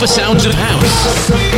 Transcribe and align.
super 0.00 0.06
sounds 0.06 0.46
of 0.46 0.54
house. 0.54 1.49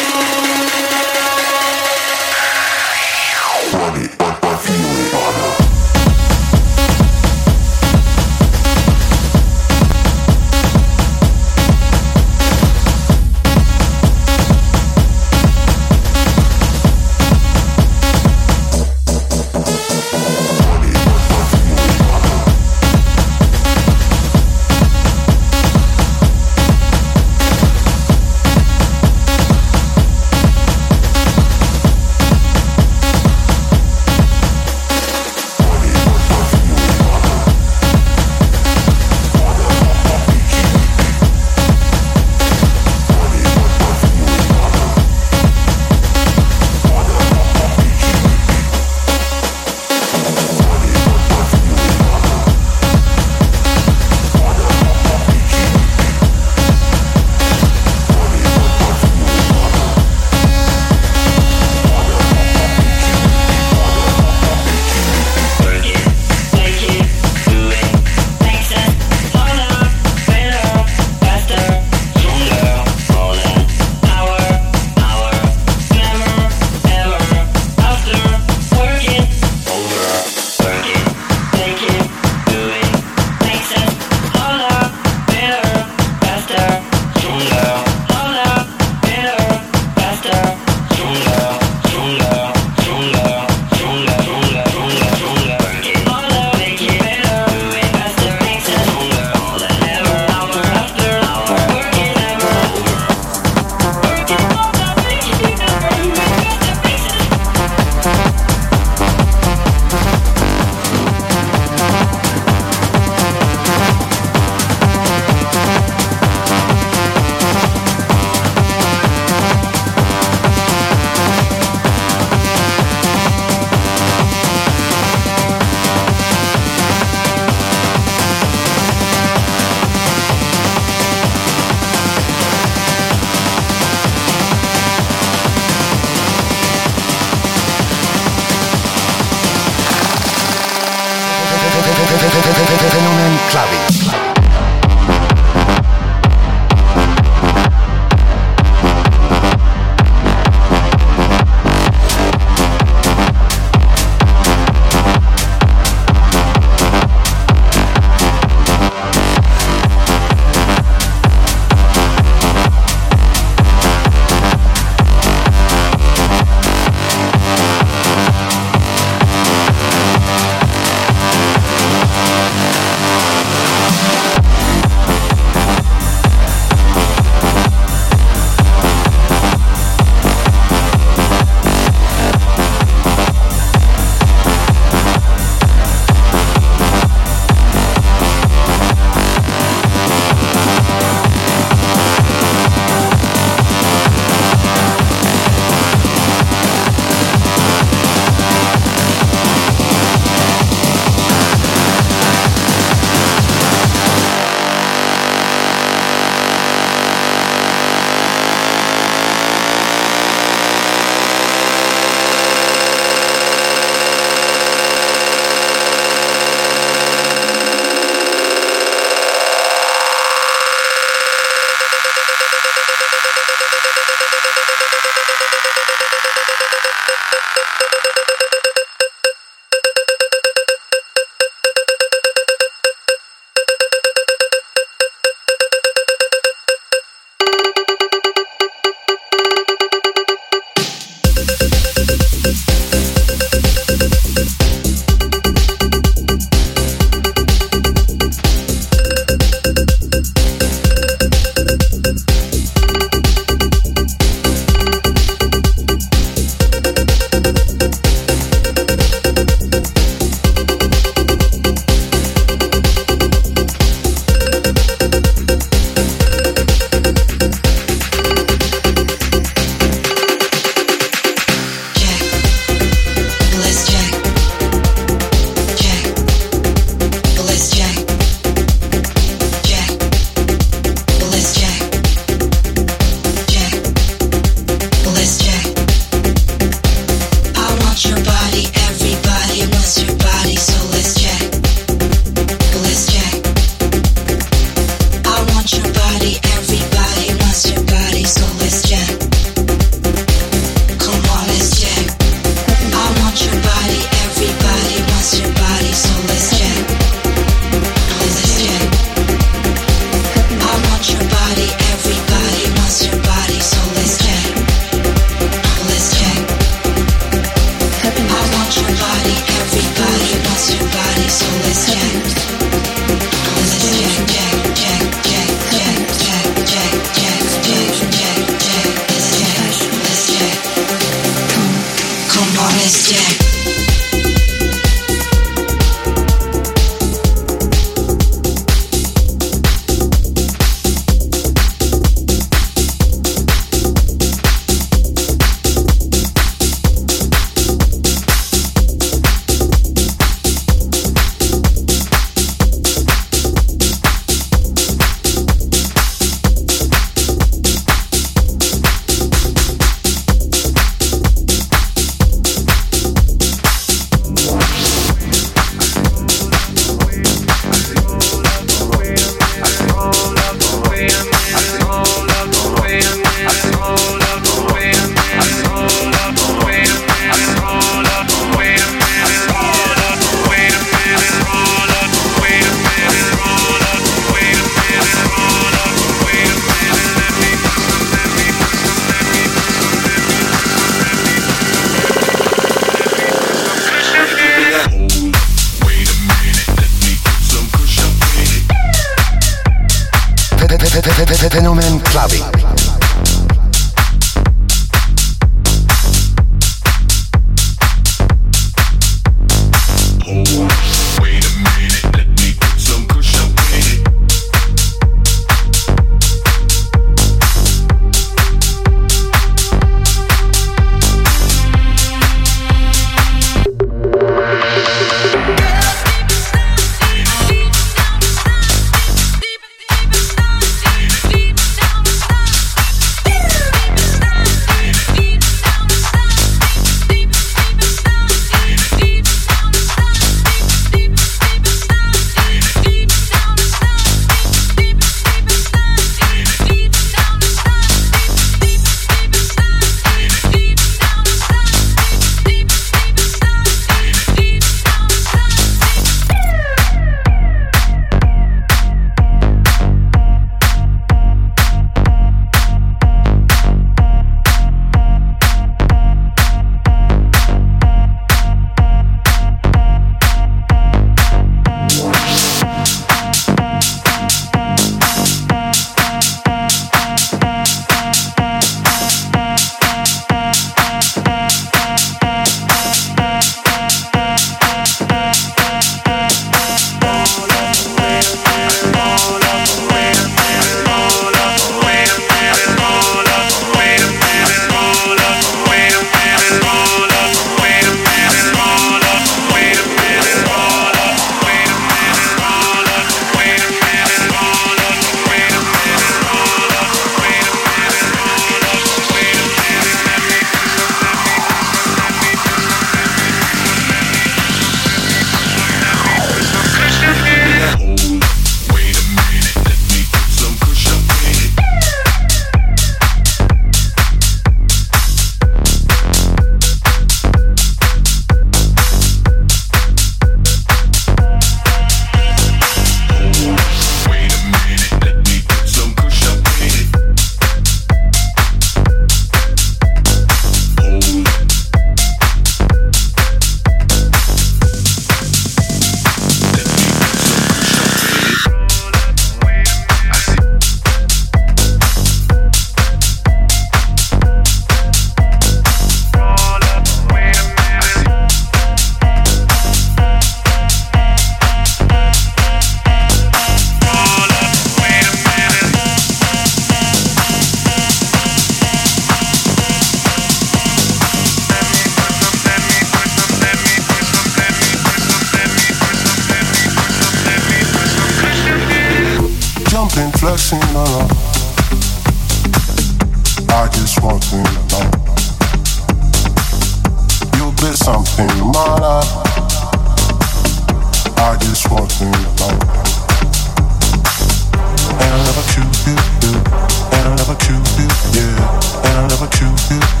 And 599.43 599.81
I 599.81 600.00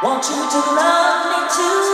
Fenomen 0.00 1.87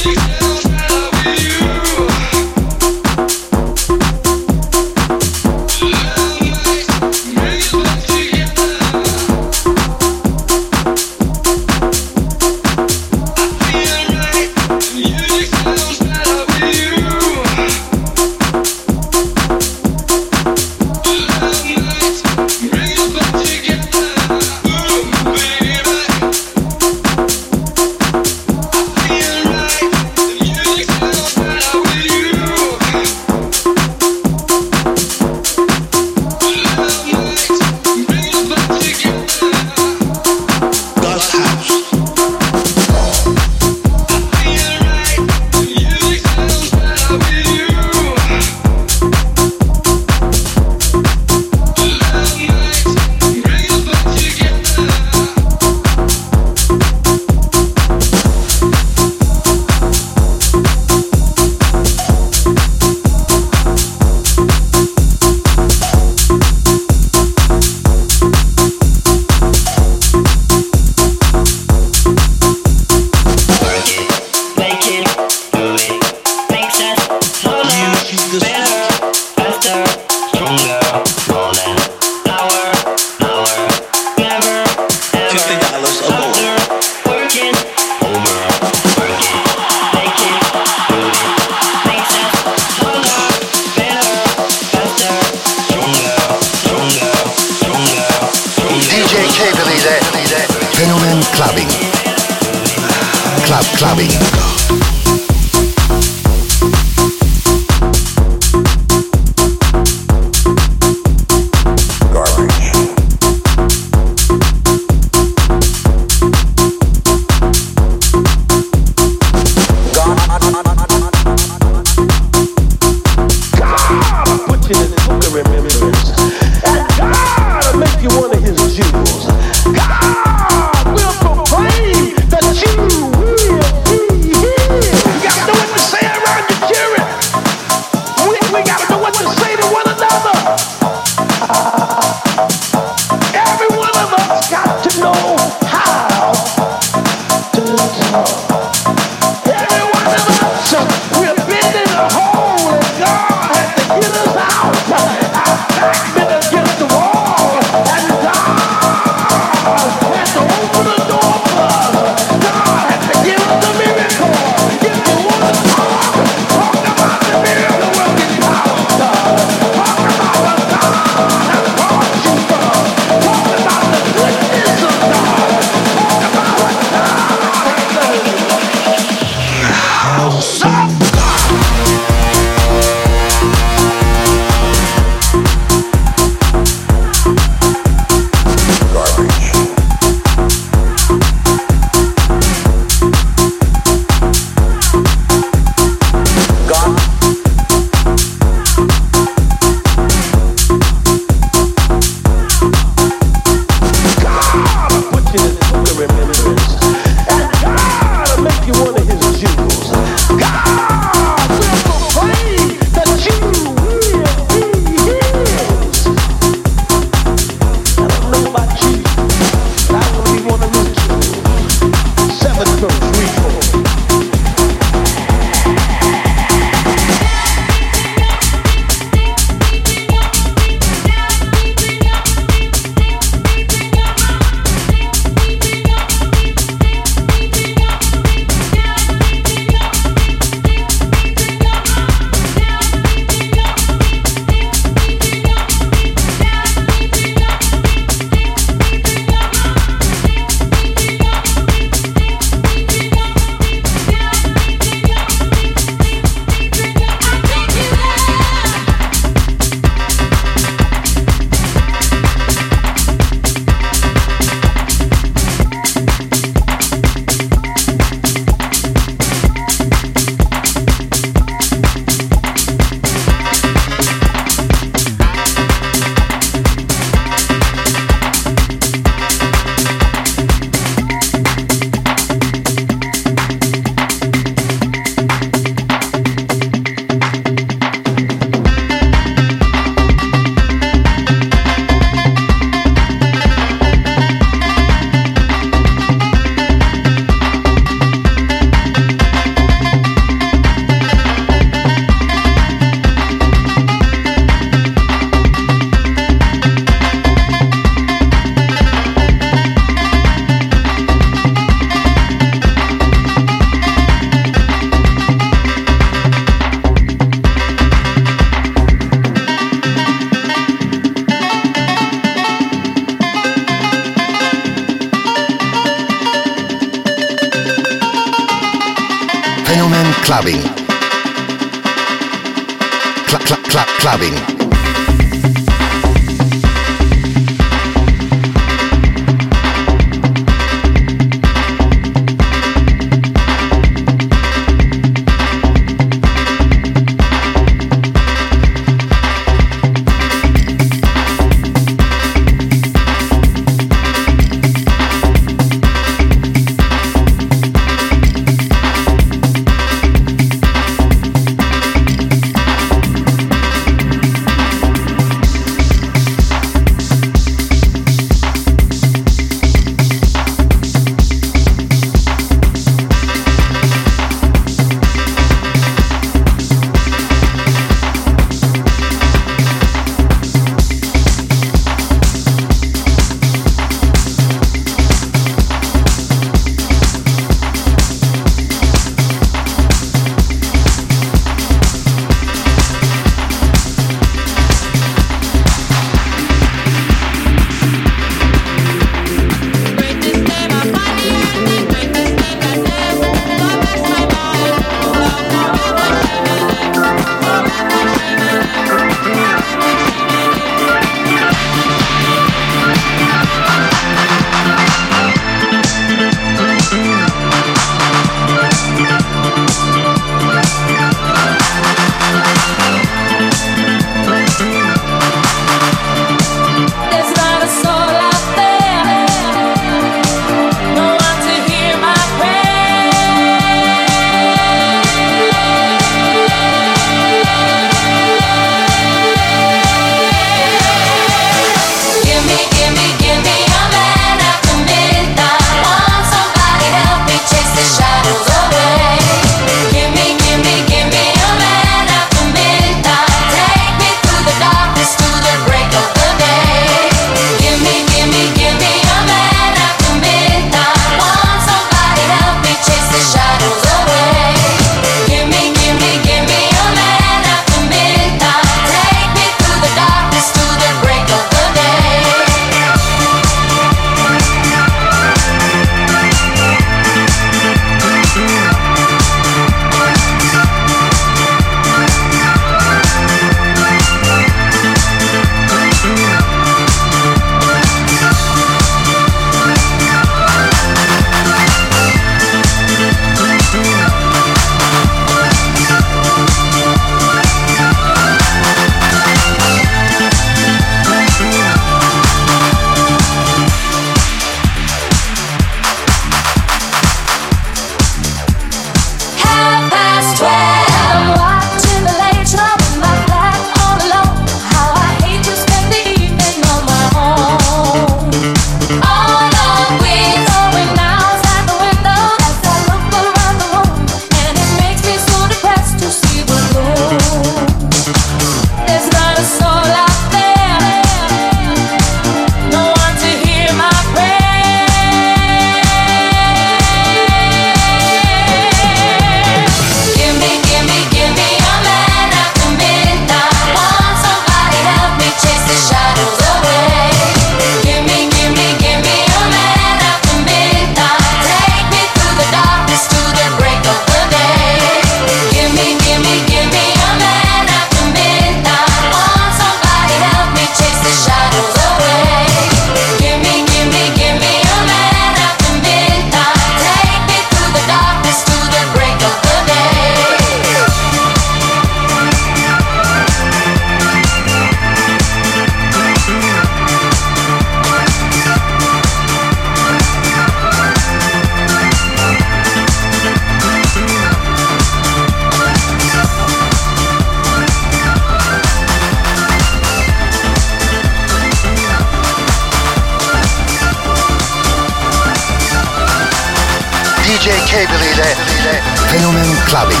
ile 598.64 598.82
Fenomen 599.08 599.56
Clubbing. 599.66 600.00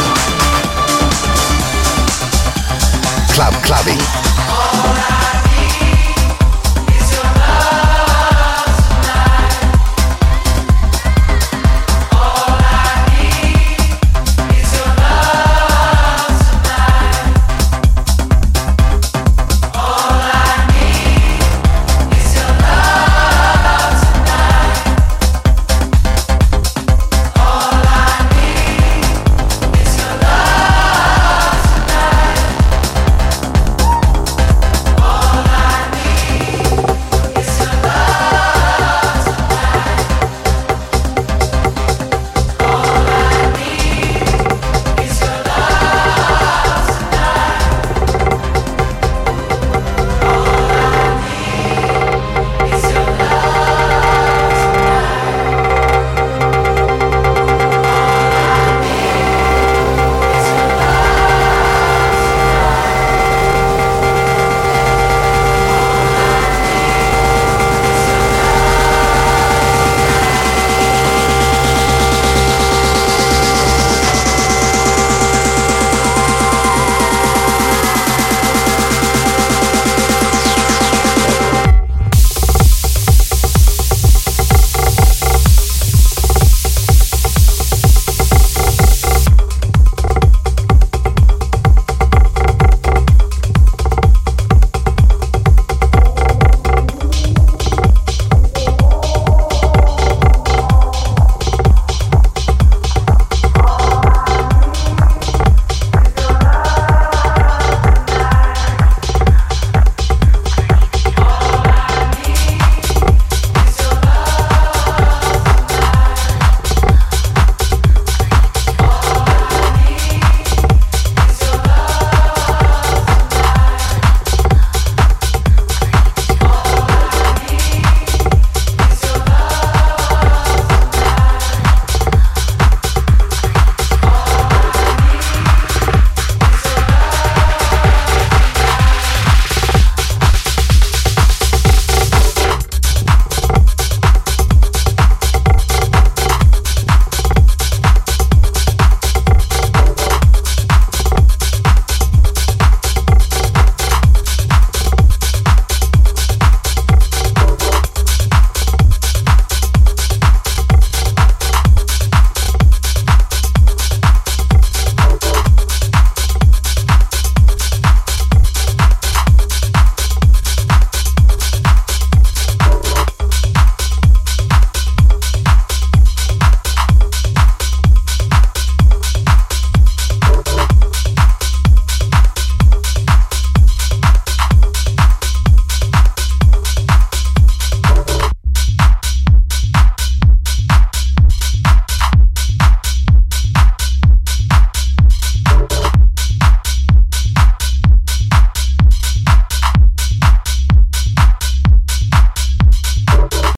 Club 3.34 3.54
Clubbing. 3.62 4.23